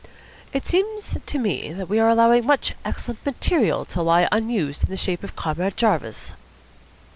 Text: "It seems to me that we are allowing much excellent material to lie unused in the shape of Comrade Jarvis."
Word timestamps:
"It 0.51 0.65
seems 0.65 1.15
to 1.23 1.37
me 1.37 1.73
that 1.73 1.87
we 1.87 1.99
are 1.99 2.09
allowing 2.09 2.43
much 2.47 2.73
excellent 2.83 3.23
material 3.23 3.85
to 3.85 4.01
lie 4.01 4.27
unused 4.31 4.83
in 4.85 4.89
the 4.89 4.97
shape 4.97 5.23
of 5.23 5.35
Comrade 5.35 5.77
Jarvis." 5.77 6.33